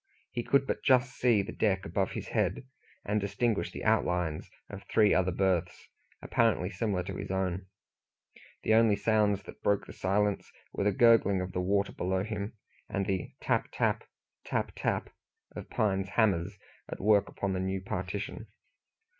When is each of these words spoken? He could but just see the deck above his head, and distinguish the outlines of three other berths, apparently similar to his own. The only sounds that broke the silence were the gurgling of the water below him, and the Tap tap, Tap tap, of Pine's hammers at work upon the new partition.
He 0.31 0.41
could 0.41 0.65
but 0.65 0.81
just 0.81 1.13
see 1.13 1.43
the 1.43 1.51
deck 1.51 1.85
above 1.85 2.13
his 2.13 2.29
head, 2.29 2.65
and 3.05 3.21
distinguish 3.21 3.71
the 3.71 3.83
outlines 3.83 4.49
of 4.67 4.81
three 4.89 5.13
other 5.13 5.31
berths, 5.31 5.89
apparently 6.23 6.71
similar 6.71 7.03
to 7.03 7.17
his 7.17 7.29
own. 7.29 7.67
The 8.63 8.73
only 8.73 8.95
sounds 8.95 9.43
that 9.43 9.61
broke 9.61 9.85
the 9.85 9.93
silence 9.93 10.51
were 10.73 10.85
the 10.85 10.91
gurgling 10.91 11.39
of 11.39 11.51
the 11.51 11.61
water 11.61 11.91
below 11.91 12.23
him, 12.23 12.53
and 12.89 13.05
the 13.05 13.33
Tap 13.41 13.67
tap, 13.71 14.05
Tap 14.43 14.71
tap, 14.75 15.11
of 15.55 15.69
Pine's 15.69 16.09
hammers 16.09 16.57
at 16.89 16.99
work 16.99 17.29
upon 17.29 17.53
the 17.53 17.59
new 17.59 17.79
partition. 17.79 18.47